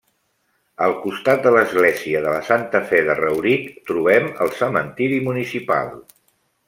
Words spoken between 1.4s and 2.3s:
de l'església